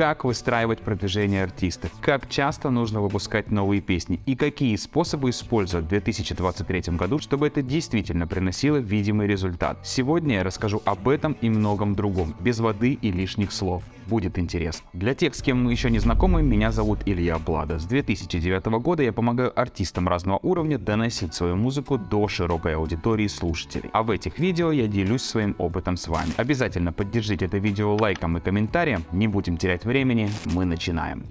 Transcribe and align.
как 0.00 0.24
выстраивать 0.24 0.80
продвижение 0.80 1.42
артиста, 1.42 1.90
как 2.00 2.26
часто 2.26 2.70
нужно 2.70 3.02
выпускать 3.02 3.50
новые 3.50 3.82
песни 3.82 4.18
и 4.24 4.34
какие 4.34 4.74
способы 4.76 5.28
использовать 5.28 5.84
в 5.84 5.88
2023 5.90 6.96
году, 6.96 7.18
чтобы 7.18 7.48
это 7.48 7.60
действительно 7.60 8.26
приносило 8.26 8.78
видимый 8.78 9.26
результат. 9.26 9.76
Сегодня 9.84 10.36
я 10.36 10.42
расскажу 10.42 10.80
об 10.86 11.06
этом 11.06 11.36
и 11.42 11.50
многом 11.50 11.94
другом, 11.94 12.34
без 12.40 12.60
воды 12.60 12.94
и 12.94 13.12
лишних 13.12 13.52
слов 13.52 13.82
будет 14.10 14.38
интересно. 14.38 14.86
Для 14.92 15.14
тех, 15.14 15.34
с 15.34 15.40
кем 15.40 15.64
мы 15.64 15.70
еще 15.70 15.88
не 15.88 16.00
знакомы, 16.00 16.42
меня 16.42 16.72
зовут 16.72 16.98
Илья 17.06 17.38
Блада. 17.38 17.78
С 17.78 17.84
2009 17.84 18.66
года 18.82 19.02
я 19.02 19.12
помогаю 19.12 19.58
артистам 19.58 20.08
разного 20.08 20.40
уровня 20.42 20.78
доносить 20.78 21.32
свою 21.32 21.56
музыку 21.56 21.96
до 21.96 22.26
широкой 22.28 22.74
аудитории 22.74 23.28
слушателей. 23.28 23.88
А 23.92 24.02
в 24.02 24.10
этих 24.10 24.38
видео 24.38 24.72
я 24.72 24.88
делюсь 24.88 25.22
своим 25.22 25.54
опытом 25.58 25.96
с 25.96 26.08
вами. 26.08 26.32
Обязательно 26.36 26.92
поддержите 26.92 27.46
это 27.46 27.58
видео 27.58 27.94
лайком 27.94 28.36
и 28.36 28.40
комментарием. 28.40 29.04
Не 29.12 29.28
будем 29.28 29.56
терять 29.56 29.84
времени, 29.90 30.30
мы 30.44 30.64
начинаем. 30.64 31.26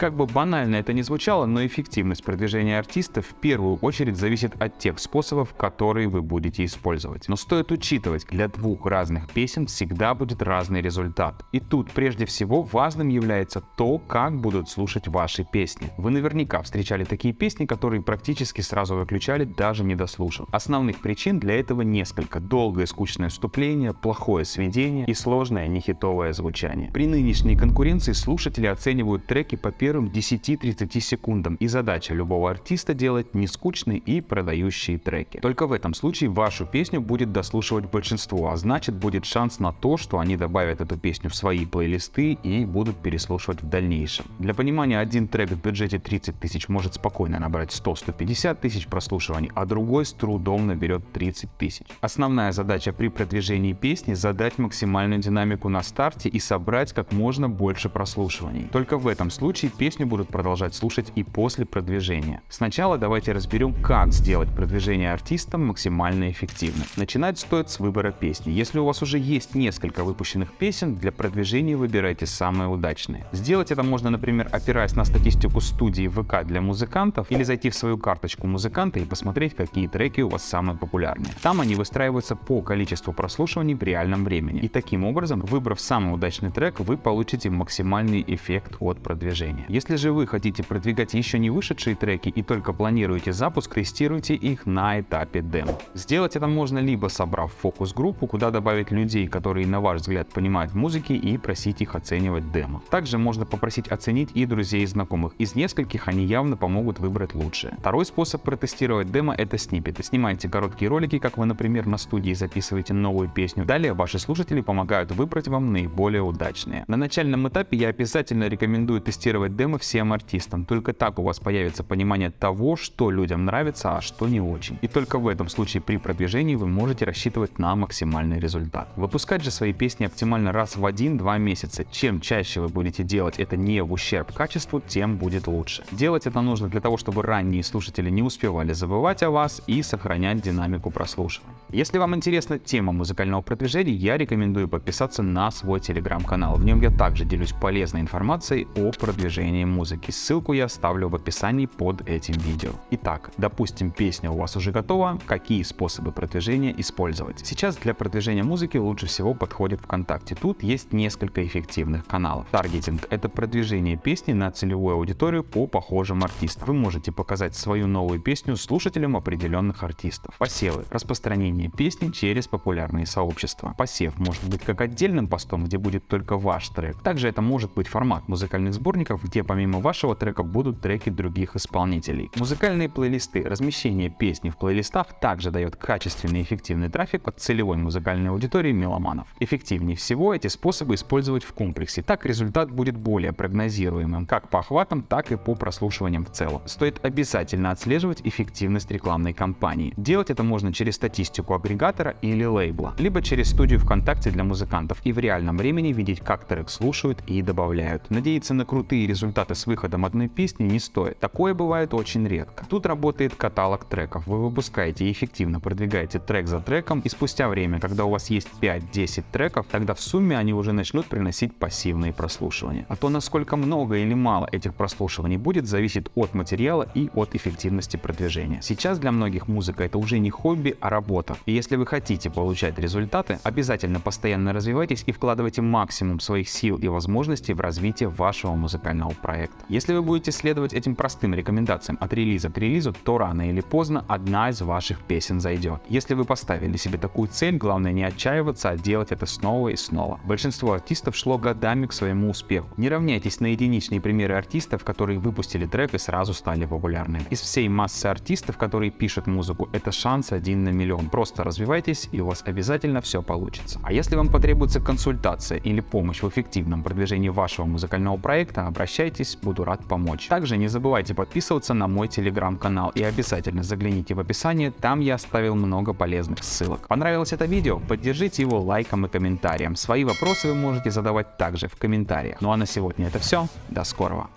Как 0.00 0.16
бы 0.16 0.24
банально 0.24 0.76
это 0.76 0.94
ни 0.94 1.02
звучало, 1.02 1.44
но 1.44 1.66
эффективность 1.66 2.24
продвижения 2.24 2.78
артиста 2.78 3.20
в 3.20 3.34
первую 3.34 3.76
очередь 3.82 4.16
зависит 4.16 4.54
от 4.58 4.78
тех 4.78 4.98
способов, 4.98 5.52
которые 5.52 6.08
вы 6.08 6.22
будете 6.22 6.64
использовать. 6.64 7.28
Но 7.28 7.36
стоит 7.36 7.70
учитывать, 7.70 8.24
для 8.30 8.48
двух 8.48 8.86
разных 8.86 9.30
песен 9.30 9.66
всегда 9.66 10.14
будет 10.14 10.40
разный 10.40 10.80
результат. 10.80 11.44
И 11.52 11.60
тут 11.60 11.90
прежде 11.90 12.24
всего 12.24 12.62
важным 12.62 13.08
является 13.08 13.60
то, 13.60 13.98
как 13.98 14.40
будут 14.40 14.70
слушать 14.70 15.06
ваши 15.06 15.44
песни. 15.44 15.90
Вы 15.98 16.12
наверняка 16.12 16.62
встречали 16.62 17.04
такие 17.04 17.34
песни, 17.34 17.66
которые 17.66 18.00
практически 18.00 18.62
сразу 18.62 18.96
выключали, 18.96 19.44
даже 19.44 19.84
не 19.84 19.96
дослушав. 19.96 20.48
Основных 20.50 21.02
причин 21.02 21.38
для 21.38 21.60
этого 21.60 21.82
несколько. 21.82 22.40
Долгое 22.40 22.86
скучное 22.86 23.28
вступление, 23.28 23.92
плохое 23.92 24.46
сведение 24.46 25.04
и 25.04 25.12
сложное 25.12 25.68
нехитовое 25.68 26.32
звучание. 26.32 26.90
При 26.90 27.06
нынешней 27.06 27.54
конкуренции 27.54 28.12
слушатели 28.12 28.64
оценивают 28.64 29.26
треки 29.26 29.56
по 29.56 29.70
первому 29.70 29.89
первым 29.90 30.06
10-30 30.06 31.00
секундам, 31.00 31.56
и 31.56 31.66
задача 31.66 32.14
любого 32.14 32.48
артиста 32.48 32.94
делать 32.94 33.34
нескучные 33.34 33.98
и 33.98 34.20
продающие 34.20 34.98
треки. 34.98 35.40
Только 35.40 35.66
в 35.66 35.72
этом 35.72 35.94
случае 35.94 36.30
вашу 36.30 36.64
песню 36.64 37.00
будет 37.00 37.32
дослушивать 37.32 37.86
большинство, 37.90 38.52
а 38.52 38.56
значит 38.56 38.94
будет 38.94 39.24
шанс 39.24 39.58
на 39.58 39.72
то, 39.72 39.96
что 39.96 40.20
они 40.20 40.36
добавят 40.36 40.80
эту 40.80 40.96
песню 40.96 41.28
в 41.28 41.34
свои 41.34 41.66
плейлисты 41.66 42.34
и 42.34 42.64
будут 42.64 42.98
переслушивать 42.98 43.62
в 43.62 43.68
дальнейшем. 43.68 44.26
Для 44.38 44.54
понимания, 44.54 45.00
один 45.00 45.26
трек 45.26 45.50
в 45.50 45.60
бюджете 45.60 45.98
30 45.98 46.38
тысяч 46.38 46.68
может 46.68 46.94
спокойно 46.94 47.40
набрать 47.40 47.70
100-150 47.70 48.58
тысяч 48.60 48.86
прослушиваний, 48.86 49.50
а 49.56 49.66
другой 49.66 50.04
с 50.06 50.12
трудом 50.12 50.68
наберет 50.68 51.02
30 51.12 51.50
тысяч. 51.58 51.86
Основная 52.00 52.52
задача 52.52 52.92
при 52.92 53.08
продвижении 53.08 53.72
песни 53.72 54.14
задать 54.14 54.56
максимальную 54.56 55.20
динамику 55.20 55.68
на 55.68 55.82
старте 55.82 56.28
и 56.28 56.38
собрать 56.38 56.92
как 56.92 57.10
можно 57.10 57.48
больше 57.48 57.88
прослушиваний. 57.88 58.68
Только 58.70 58.96
в 58.96 59.08
этом 59.08 59.30
случае 59.30 59.72
песню 59.80 60.06
будут 60.06 60.28
продолжать 60.28 60.74
слушать 60.74 61.10
и 61.14 61.24
после 61.24 61.64
продвижения. 61.64 62.42
Сначала 62.50 62.98
давайте 62.98 63.32
разберем, 63.32 63.72
как 63.72 64.12
сделать 64.12 64.50
продвижение 64.54 65.10
артистам 65.10 65.68
максимально 65.68 66.30
эффективным. 66.30 66.86
Начинать 66.96 67.38
стоит 67.38 67.70
с 67.70 67.80
выбора 67.80 68.12
песни. 68.12 68.50
Если 68.50 68.78
у 68.78 68.84
вас 68.84 69.00
уже 69.00 69.18
есть 69.18 69.54
несколько 69.54 70.04
выпущенных 70.04 70.52
песен, 70.52 70.96
для 70.96 71.10
продвижения 71.12 71.78
выбирайте 71.78 72.26
самые 72.26 72.68
удачные. 72.68 73.24
Сделать 73.32 73.70
это 73.70 73.82
можно, 73.82 74.10
например, 74.10 74.50
опираясь 74.52 74.94
на 74.94 75.06
статистику 75.06 75.62
студии 75.62 76.08
ВК 76.08 76.44
для 76.44 76.60
музыкантов 76.60 77.30
или 77.30 77.42
зайти 77.42 77.70
в 77.70 77.74
свою 77.74 77.96
карточку 77.96 78.46
музыканта 78.46 79.00
и 79.00 79.06
посмотреть, 79.06 79.56
какие 79.56 79.86
треки 79.86 80.20
у 80.20 80.28
вас 80.28 80.44
самые 80.44 80.76
популярные. 80.76 81.32
Там 81.40 81.58
они 81.58 81.74
выстраиваются 81.74 82.36
по 82.36 82.60
количеству 82.60 83.14
прослушиваний 83.14 83.72
в 83.72 83.82
реальном 83.82 84.26
времени. 84.26 84.60
И 84.60 84.68
таким 84.68 85.06
образом, 85.06 85.40
выбрав 85.40 85.80
самый 85.80 86.12
удачный 86.12 86.50
трек, 86.50 86.80
вы 86.80 86.98
получите 86.98 87.48
максимальный 87.48 88.22
эффект 88.26 88.76
от 88.80 89.02
продвижения. 89.02 89.69
Если 89.70 89.94
же 89.94 90.10
вы 90.10 90.26
хотите 90.26 90.64
продвигать 90.64 91.14
еще 91.14 91.38
не 91.38 91.48
вышедшие 91.48 91.94
треки 91.94 92.28
и 92.28 92.42
только 92.42 92.72
планируете 92.72 93.32
запуск, 93.32 93.72
тестируйте 93.74 94.34
их 94.34 94.66
на 94.66 94.98
этапе 94.98 95.42
демо. 95.42 95.78
Сделать 95.94 96.34
это 96.34 96.48
можно 96.48 96.80
либо 96.80 97.06
собрав 97.06 97.52
фокус-группу, 97.52 98.26
куда 98.26 98.50
добавить 98.50 98.90
людей, 98.90 99.28
которые 99.28 99.68
на 99.68 99.80
ваш 99.80 100.00
взгляд 100.00 100.28
понимают 100.30 100.72
в 100.72 100.74
музыке 100.74 101.14
и 101.14 101.38
просить 101.38 101.82
их 101.82 101.94
оценивать 101.94 102.50
демо. 102.50 102.82
Также 102.90 103.16
можно 103.16 103.46
попросить 103.46 103.86
оценить 103.86 104.30
и 104.34 104.44
друзей 104.44 104.82
и 104.82 104.86
знакомых. 104.86 105.34
Из 105.38 105.54
нескольких 105.54 106.08
они 106.08 106.24
явно 106.24 106.56
помогут 106.56 106.98
выбрать 106.98 107.36
лучшее. 107.36 107.76
Второй 107.78 108.04
способ 108.04 108.42
протестировать 108.42 109.12
демо 109.12 109.36
это 109.36 109.56
сниппеты. 109.56 110.02
Снимайте 110.02 110.48
короткие 110.48 110.88
ролики, 110.88 111.20
как 111.20 111.38
вы, 111.38 111.46
например, 111.46 111.86
на 111.86 111.96
студии 111.96 112.32
записываете 112.32 112.92
новую 112.92 113.28
песню. 113.28 113.64
Далее 113.64 113.92
ваши 113.92 114.18
слушатели 114.18 114.62
помогают 114.62 115.12
выбрать 115.12 115.46
вам 115.46 115.72
наиболее 115.72 116.22
удачные. 116.22 116.82
На 116.88 116.96
начальном 116.96 117.46
этапе 117.46 117.76
я 117.76 117.86
обязательно 117.86 118.48
рекомендую 118.48 119.00
тестировать 119.00 119.59
демо 119.60 119.76
всем 119.76 120.14
артистам. 120.14 120.64
Только 120.64 120.94
так 120.94 121.18
у 121.18 121.22
вас 121.22 121.38
появится 121.38 121.84
понимание 121.84 122.30
того, 122.30 122.76
что 122.76 123.10
людям 123.10 123.44
нравится, 123.44 123.98
а 123.98 124.00
что 124.00 124.26
не 124.26 124.40
очень. 124.40 124.78
И 124.80 124.88
только 124.88 125.18
в 125.18 125.28
этом 125.28 125.50
случае 125.50 125.82
при 125.82 125.98
продвижении 125.98 126.54
вы 126.54 126.66
можете 126.66 127.04
рассчитывать 127.04 127.58
на 127.58 127.76
максимальный 127.76 128.40
результат. 128.40 128.88
Выпускать 128.96 129.44
же 129.44 129.50
свои 129.50 129.74
песни 129.74 130.06
оптимально 130.06 130.52
раз 130.52 130.76
в 130.76 130.86
1-2 130.86 131.38
месяца. 131.38 131.84
Чем 131.90 132.22
чаще 132.22 132.62
вы 132.62 132.68
будете 132.68 133.02
делать 133.02 133.38
это 133.38 133.58
не 133.58 133.82
в 133.82 133.92
ущерб 133.92 134.32
качеству, 134.32 134.80
тем 134.80 135.18
будет 135.18 135.46
лучше. 135.46 135.84
Делать 135.92 136.26
это 136.26 136.40
нужно 136.40 136.68
для 136.68 136.80
того, 136.80 136.96
чтобы 136.96 137.20
ранние 137.20 137.62
слушатели 137.62 138.08
не 138.08 138.22
успевали 138.22 138.72
забывать 138.72 139.22
о 139.22 139.30
вас 139.30 139.60
и 139.66 139.82
сохранять 139.82 140.40
динамику 140.40 140.90
прослушивания. 140.90 141.54
Если 141.68 141.98
вам 141.98 142.14
интересна 142.14 142.58
тема 142.58 142.92
музыкального 142.92 143.42
продвижения, 143.42 143.92
я 143.92 144.16
рекомендую 144.16 144.68
подписаться 144.68 145.22
на 145.22 145.50
свой 145.50 145.80
телеграм-канал. 145.80 146.54
В 146.56 146.64
нем 146.64 146.80
я 146.80 146.90
также 146.90 147.26
делюсь 147.26 147.52
полезной 147.52 148.00
информацией 148.00 148.66
о 148.74 148.90
продвижении 148.92 149.49
слушания 149.50 149.66
музыки. 149.66 150.10
Ссылку 150.10 150.52
я 150.52 150.66
оставлю 150.66 151.08
в 151.08 151.14
описании 151.16 151.66
под 151.66 152.08
этим 152.08 152.34
видео. 152.34 152.70
Итак, 152.92 153.30
допустим, 153.36 153.90
песня 153.90 154.30
у 154.30 154.36
вас 154.36 154.56
уже 154.56 154.70
готова, 154.70 155.18
какие 155.26 155.62
способы 155.64 156.12
продвижения 156.12 156.72
использовать? 156.78 157.40
Сейчас 157.44 157.76
для 157.76 157.94
продвижения 157.94 158.44
музыки 158.44 158.76
лучше 158.78 159.06
всего 159.06 159.34
подходит 159.34 159.80
ВКонтакте. 159.80 160.34
Тут 160.34 160.62
есть 160.62 160.92
несколько 160.92 161.44
эффективных 161.44 162.06
каналов. 162.06 162.46
Таргетинг— 162.50 163.06
это 163.10 163.28
продвижение 163.28 163.96
песни 163.96 164.34
на 164.34 164.50
целевую 164.50 164.94
аудиторию 164.94 165.42
по 165.42 165.66
похожим 165.66 166.22
артистам. 166.22 166.68
Вы 166.68 166.74
можете 166.74 167.10
показать 167.10 167.56
свою 167.56 167.86
новую 167.86 168.20
песню 168.20 168.56
слушателям 168.56 169.16
определенных 169.16 169.82
артистов. 169.82 170.34
Посевы— 170.38 170.84
распространение 170.90 171.70
песни 171.70 172.10
через 172.10 172.46
популярные 172.46 173.06
сообщества. 173.06 173.74
Посев 173.76 174.18
может 174.18 174.44
быть 174.44 174.62
как 174.62 174.80
отдельным 174.80 175.26
постом, 175.26 175.64
где 175.64 175.78
будет 175.78 176.06
только 176.06 176.36
ваш 176.38 176.68
трек. 176.68 177.02
Также 177.02 177.28
это 177.28 177.42
может 177.42 177.72
быть 177.74 177.88
формат 177.88 178.28
музыкальных 178.28 178.74
сборников, 178.74 179.24
где 179.30 179.44
помимо 179.44 179.78
вашего 179.78 180.16
трека 180.16 180.42
будут 180.42 180.80
треки 180.80 181.08
других 181.08 181.54
исполнителей. 181.54 182.30
Музыкальные 182.34 182.88
плейлисты. 182.88 183.44
Размещение 183.44 184.10
песни 184.10 184.50
в 184.50 184.56
плейлистах 184.56 185.20
также 185.20 185.52
дает 185.52 185.76
качественный 185.76 186.40
и 186.40 186.42
эффективный 186.42 186.88
трафик 186.88 187.28
от 187.28 187.38
целевой 187.38 187.76
музыкальной 187.76 188.30
аудитории 188.30 188.72
меломанов. 188.72 189.28
Эффективнее 189.38 189.96
всего 189.96 190.34
эти 190.34 190.48
способы 190.48 190.96
использовать 190.96 191.44
в 191.44 191.52
комплексе. 191.52 192.02
Так 192.02 192.26
результат 192.26 192.72
будет 192.72 192.96
более 192.96 193.32
прогнозируемым 193.32 194.26
как 194.26 194.48
по 194.48 194.58
охватам, 194.58 195.02
так 195.02 195.30
и 195.30 195.36
по 195.36 195.54
прослушиваниям 195.54 196.24
в 196.24 196.32
целом. 196.32 196.62
Стоит 196.66 196.98
обязательно 197.04 197.70
отслеживать 197.70 198.22
эффективность 198.24 198.90
рекламной 198.90 199.32
кампании. 199.32 199.94
Делать 199.96 200.30
это 200.30 200.42
можно 200.42 200.72
через 200.72 200.96
статистику 200.96 201.54
агрегатора 201.54 202.16
или 202.20 202.44
лейбла, 202.44 202.96
либо 202.98 203.22
через 203.22 203.50
студию 203.50 203.78
ВКонтакте 203.78 204.30
для 204.30 204.42
музыкантов 204.42 205.00
и 205.04 205.12
в 205.12 205.18
реальном 205.20 205.56
времени 205.56 205.92
видеть, 205.92 206.18
как 206.20 206.48
трек 206.48 206.68
слушают 206.68 207.22
и 207.28 207.42
добавляют. 207.42 208.10
Надеяться 208.10 208.54
на 208.54 208.64
крутые 208.64 209.06
результаты 209.06 209.19
результаты 209.20 209.54
с 209.54 209.66
выходом 209.66 210.06
одной 210.06 210.28
песни 210.28 210.64
не 210.64 210.78
стоит. 210.78 211.18
Такое 211.18 211.52
бывает 211.52 211.92
очень 211.92 212.26
редко. 212.26 212.64
Тут 212.66 212.86
работает 212.86 213.34
каталог 213.34 213.84
треков. 213.84 214.26
Вы 214.26 214.42
выпускаете 214.42 215.04
и 215.04 215.12
эффективно 215.12 215.60
продвигаете 215.60 216.18
трек 216.18 216.48
за 216.48 216.60
треком, 216.60 217.00
и 217.00 217.10
спустя 217.10 217.50
время, 217.50 217.80
когда 217.80 218.06
у 218.06 218.10
вас 218.10 218.30
есть 218.30 218.48
5-10 218.62 219.24
треков, 219.30 219.66
тогда 219.70 219.92
в 219.92 220.00
сумме 220.00 220.38
они 220.38 220.54
уже 220.54 220.72
начнут 220.72 221.04
приносить 221.04 221.54
пассивные 221.54 222.14
прослушивания. 222.14 222.86
А 222.88 222.96
то, 222.96 223.10
насколько 223.10 223.56
много 223.56 223.96
или 223.96 224.14
мало 224.14 224.48
этих 224.50 224.74
прослушиваний 224.74 225.36
будет, 225.36 225.66
зависит 225.66 226.10
от 226.14 226.32
материала 226.32 226.88
и 226.94 227.10
от 227.14 227.34
эффективности 227.34 227.98
продвижения. 227.98 228.62
Сейчас 228.62 228.98
для 228.98 229.12
многих 229.12 229.48
музыка 229.48 229.84
это 229.84 229.98
уже 229.98 230.18
не 230.18 230.30
хобби, 230.30 230.78
а 230.80 230.88
работа. 230.88 231.36
И 231.44 231.52
если 231.52 231.76
вы 231.76 231.84
хотите 231.84 232.30
получать 232.30 232.78
результаты, 232.78 233.38
обязательно 233.42 234.00
постоянно 234.00 234.54
развивайтесь 234.54 235.04
и 235.06 235.12
вкладывайте 235.12 235.60
максимум 235.60 236.20
своих 236.20 236.48
сил 236.48 236.78
и 236.78 236.88
возможностей 236.88 237.52
в 237.52 237.60
развитие 237.60 238.08
вашего 238.08 238.54
музыкального 238.54 239.09
музыкального 239.10 239.14
проекта. 239.14 239.64
Если 239.68 239.94
вы 239.94 240.02
будете 240.02 240.32
следовать 240.32 240.72
этим 240.72 240.94
простым 240.94 241.34
рекомендациям 241.34 241.98
от 242.00 242.12
релиза 242.12 242.50
к 242.50 242.58
релизу, 242.58 242.92
то 243.04 243.18
рано 243.18 243.48
или 243.48 243.60
поздно 243.60 244.04
одна 244.08 244.50
из 244.50 244.60
ваших 244.60 245.00
песен 245.02 245.40
зайдет. 245.40 245.80
Если 245.88 246.14
вы 246.14 246.24
поставили 246.24 246.76
себе 246.76 246.98
такую 246.98 247.28
цель, 247.28 247.56
главное 247.56 247.92
не 247.92 248.04
отчаиваться, 248.04 248.70
а 248.70 248.76
делать 248.76 249.12
это 249.12 249.26
снова 249.26 249.68
и 249.68 249.76
снова. 249.76 250.20
Большинство 250.24 250.72
артистов 250.72 251.16
шло 251.16 251.38
годами 251.38 251.86
к 251.86 251.92
своему 251.92 252.30
успеху. 252.30 252.68
Не 252.76 252.88
равняйтесь 252.88 253.40
на 253.40 253.46
единичные 253.46 254.00
примеры 254.00 254.34
артистов, 254.34 254.84
которые 254.84 255.18
выпустили 255.18 255.66
трек 255.66 255.94
и 255.94 255.98
сразу 255.98 256.34
стали 256.34 256.66
популярными. 256.66 257.24
Из 257.30 257.40
всей 257.40 257.68
массы 257.68 258.06
артистов, 258.06 258.56
которые 258.56 258.90
пишут 258.90 259.26
музыку, 259.26 259.68
это 259.72 259.92
шанс 259.92 260.32
один 260.32 260.64
на 260.64 260.70
миллион. 260.70 261.08
Просто 261.08 261.44
развивайтесь, 261.44 262.08
и 262.12 262.20
у 262.20 262.26
вас 262.26 262.42
обязательно 262.46 263.00
все 263.00 263.22
получится. 263.22 263.80
А 263.82 263.92
если 263.92 264.16
вам 264.16 264.28
потребуется 264.28 264.80
консультация 264.80 265.58
или 265.58 265.80
помощь 265.80 266.22
в 266.22 266.28
эффективном 266.28 266.82
продвижении 266.82 267.28
вашего 267.28 267.66
музыкального 267.66 268.16
проекта, 268.16 268.66
обращайтесь, 269.00 269.38
буду 269.42 269.64
рад 269.64 269.80
помочь. 269.88 270.28
Также 270.28 270.56
не 270.56 270.68
забывайте 270.68 271.14
подписываться 271.14 271.74
на 271.74 271.88
мой 271.88 272.08
телеграм-канал 272.08 272.92
и 272.94 273.02
обязательно 273.02 273.62
загляните 273.62 274.14
в 274.14 274.20
описание, 274.20 274.70
там 274.70 275.00
я 275.00 275.14
оставил 275.14 275.54
много 275.54 275.94
полезных 275.94 276.44
ссылок. 276.44 276.86
Понравилось 276.88 277.32
это 277.32 277.46
видео? 277.46 277.80
Поддержите 277.88 278.42
его 278.42 278.60
лайком 278.60 279.06
и 279.06 279.08
комментарием. 279.08 279.76
Свои 279.76 280.04
вопросы 280.04 280.48
вы 280.48 280.54
можете 280.54 280.90
задавать 280.90 281.38
также 281.38 281.68
в 281.68 281.76
комментариях. 281.76 282.40
Ну 282.40 282.52
а 282.52 282.56
на 282.56 282.66
сегодня 282.66 283.06
это 283.06 283.18
все. 283.18 283.46
До 283.70 283.84
скорого. 283.84 284.28